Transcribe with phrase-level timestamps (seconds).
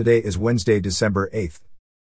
[0.00, 1.60] Today is Wednesday, December 8th.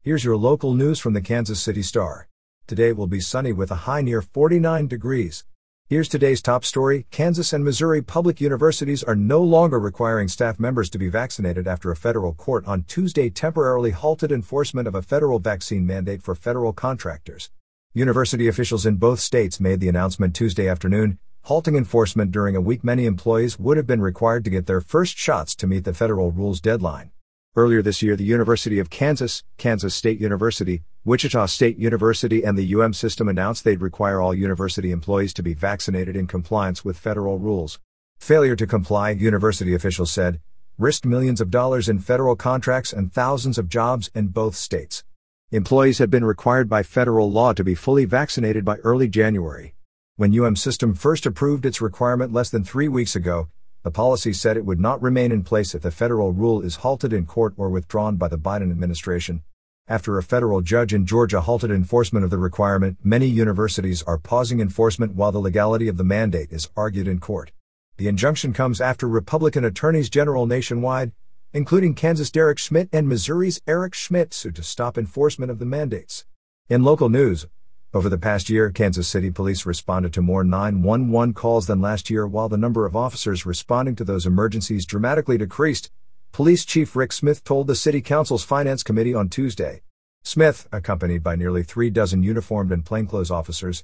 [0.03, 2.29] Here's your local news from the Kansas City Star.
[2.65, 5.43] Today will be sunny with a high near 49 degrees.
[5.89, 10.89] Here's today's top story Kansas and Missouri public universities are no longer requiring staff members
[10.91, 15.39] to be vaccinated after a federal court on Tuesday temporarily halted enforcement of a federal
[15.39, 17.49] vaccine mandate for federal contractors.
[17.93, 22.81] University officials in both states made the announcement Tuesday afternoon, halting enforcement during a week
[22.81, 26.31] many employees would have been required to get their first shots to meet the federal
[26.31, 27.11] rules deadline.
[27.55, 32.73] Earlier this year, the University of Kansas, Kansas State University, Wichita State University, and the
[32.73, 37.37] UM system announced they'd require all university employees to be vaccinated in compliance with federal
[37.37, 37.79] rules.
[38.17, 40.39] Failure to comply, university officials said,
[40.79, 45.03] risked millions of dollars in federal contracts and thousands of jobs in both states.
[45.51, 49.75] Employees had been required by federal law to be fully vaccinated by early January.
[50.15, 53.49] When UM System first approved its requirement less than three weeks ago,
[53.83, 57.11] the policy said it would not remain in place if the federal rule is halted
[57.11, 59.43] in court or withdrawn by the Biden administration.
[59.89, 64.61] After a federal judge in Georgia halted enforcement of the requirement, many universities are pausing
[64.61, 67.51] enforcement while the legality of the mandate is argued in court.
[67.97, 71.11] The injunction comes after Republican attorneys general nationwide,
[71.51, 76.25] including Kansas Derek Schmidt and Missouri's Eric Schmitt, sued to stop enforcement of the mandates.
[76.69, 77.45] In local news,
[77.93, 82.25] over the past year, Kansas City police responded to more 911 calls than last year
[82.25, 85.91] while the number of officers responding to those emergencies dramatically decreased.
[86.31, 89.83] Police Chief Rick Smith told the City Council's Finance Committee on Tuesday.
[90.23, 93.83] Smith, accompanied by nearly three dozen uniformed and plainclothes officers,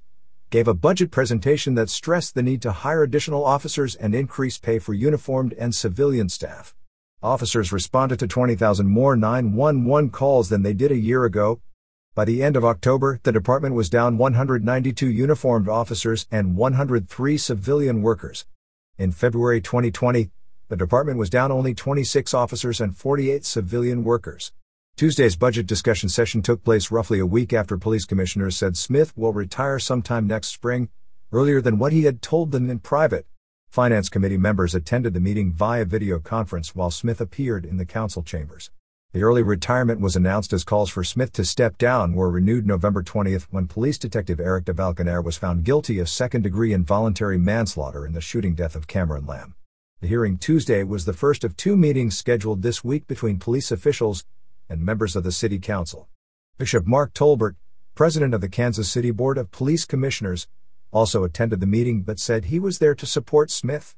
[0.49, 4.79] gave a budget presentation that stressed the need to hire additional officers and increase pay
[4.79, 6.73] for uniformed and civilian staff.
[7.21, 11.61] Officers responded to 20,000 more 911 calls than they did a year ago,
[12.19, 18.01] by the end of October, the department was down 192 uniformed officers and 103 civilian
[18.01, 18.45] workers.
[18.97, 20.29] In February 2020,
[20.67, 24.51] the department was down only 26 officers and 48 civilian workers.
[24.97, 29.31] Tuesday's budget discussion session took place roughly a week after police commissioners said Smith will
[29.31, 30.89] retire sometime next spring,
[31.31, 33.27] earlier than what he had told them in private.
[33.69, 38.23] Finance Committee members attended the meeting via video conference while Smith appeared in the council
[38.23, 38.71] chambers.
[39.11, 43.01] The early retirement was announced as calls for Smith to step down were renewed November
[43.01, 48.13] 20th when police detective Eric DeValkenaere was found guilty of second degree involuntary manslaughter in
[48.13, 49.55] the shooting death of Cameron Lamb.
[49.99, 54.25] The hearing Tuesday was the first of two meetings scheduled this week between police officials
[54.69, 56.07] and members of the City Council.
[56.59, 57.55] Bishop Mark Tolbert,
[57.95, 60.47] president of the Kansas City Board of Police Commissioners,
[60.91, 63.95] also attended the meeting but said he was there to support Smith.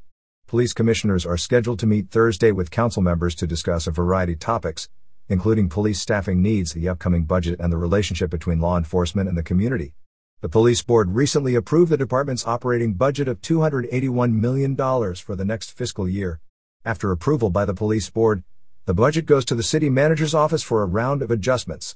[0.48, 4.40] Police commissioners are scheduled to meet Thursday with council members to discuss a variety of
[4.40, 4.88] topics,
[5.30, 9.44] including police staffing needs, the upcoming budget, and the relationship between law enforcement and the
[9.44, 9.94] community.
[10.42, 15.72] The police board recently approved the department's operating budget of $281 million for the next
[15.72, 16.40] fiscal year.
[16.84, 18.44] After approval by the police board,
[18.86, 21.96] the budget goes to the city manager's office for a round of adjustments.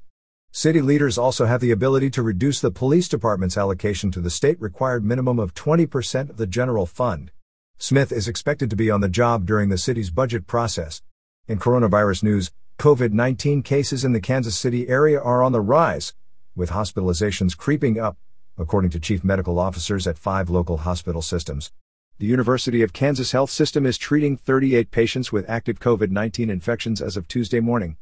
[0.52, 4.60] City leaders also have the ability to reduce the police department's allocation to the state
[4.60, 7.32] required minimum of 20% of the general fund.
[7.78, 11.02] Smith is expected to be on the job during the city's budget process.
[11.46, 16.12] In coronavirus news, COVID 19 cases in the Kansas City area are on the rise,
[16.54, 18.18] with hospitalizations creeping up,
[18.58, 21.72] according to chief medical officers at five local hospital systems.
[22.18, 27.00] The University of Kansas Health System is treating 38 patients with active COVID 19 infections
[27.00, 27.96] as of Tuesday morning.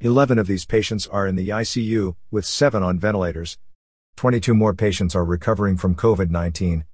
[0.00, 3.56] 11 of these patients are in the ICU, with 7 on ventilators.
[4.16, 6.84] 22 more patients are recovering from COVID 19.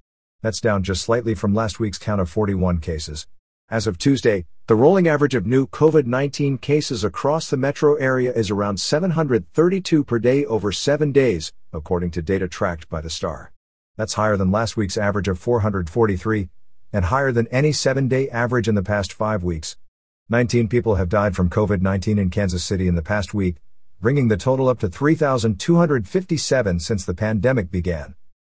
[0.41, 3.27] That's down just slightly from last week's count of 41 cases.
[3.69, 8.31] As of Tuesday, the rolling average of new COVID 19 cases across the metro area
[8.31, 13.51] is around 732 per day over seven days, according to data tracked by the STAR.
[13.97, 16.47] That's higher than last week's average of 443,
[16.93, 19.75] and higher than any seven day average in the past five weeks.
[20.29, 23.57] 19 people have died from COVID 19 in Kansas City in the past week,
[23.99, 28.15] bringing the total up to 3,257 since the pandemic began.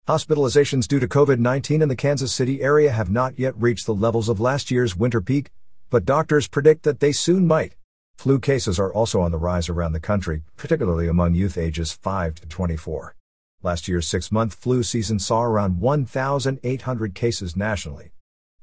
[0.07, 3.93] Hospitalizations due to COVID 19 in the Kansas City area have not yet reached the
[3.93, 5.49] levels of last year's winter peak,
[5.89, 7.75] but doctors predict that they soon might.
[8.15, 12.35] Flu cases are also on the rise around the country, particularly among youth ages 5
[12.35, 13.15] to 24.
[13.63, 18.13] Last year's six month flu season saw around 1,800 cases nationally.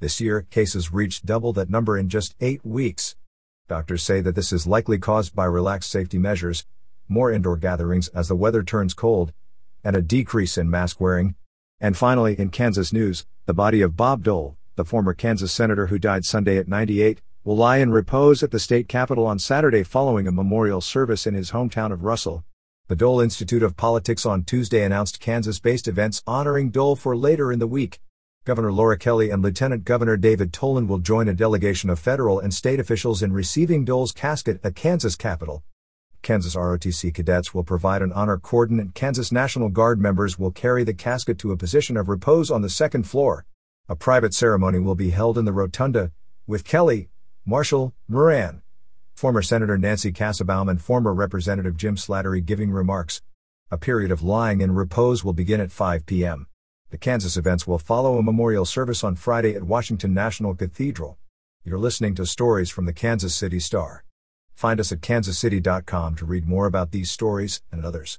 [0.01, 3.17] This year, cases reached double that number in just eight weeks.
[3.69, 6.65] Doctors say that this is likely caused by relaxed safety measures,
[7.07, 9.35] more indoor gatherings as the weather turns cold,
[9.85, 11.35] and a decrease in mask wearing.
[11.81, 15.99] And finally, in Kansas news, the body of Bob Dole, the former Kansas senator who
[15.99, 20.27] died Sunday at 98, will lie in repose at the state capitol on Saturday following
[20.27, 22.43] a memorial service in his hometown of Russell.
[22.89, 27.53] The Dole Institute of Politics on Tuesday announced Kansas based events honoring Dole for later
[27.53, 28.01] in the week.
[28.45, 32.53] Governor Laura Kelly and Lieutenant Governor David Toland will join a delegation of federal and
[32.53, 35.63] state officials in receiving Dole's casket at Kansas Capitol.
[36.25, 40.83] Kansas ROTC cadets will provide an honor cordon and Kansas National Guard members will carry
[40.83, 43.45] the casket to a position of repose on the second floor.
[43.91, 46.13] A private ceremony will be held in the rotunda,
[46.47, 47.11] with Kelly,
[47.45, 48.63] Marshall, Moran,
[49.15, 53.21] former Senator Nancy Kassebaum and former Representative Jim Slattery giving remarks.
[53.71, 56.47] A period of lying in repose will begin at 5 p.m.
[56.89, 61.19] The Kansas events will follow a memorial service on Friday at Washington National Cathedral.
[61.65, 64.05] You're listening to stories from the Kansas City Star.
[64.55, 68.19] Find us at kansascity.com to read more about these stories and others.